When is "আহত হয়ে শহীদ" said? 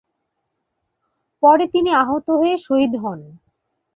2.01-2.93